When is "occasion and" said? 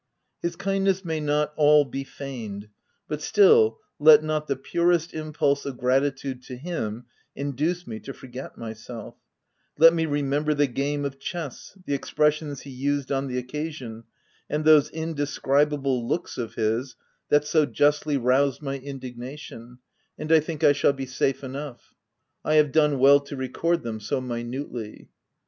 13.37-14.65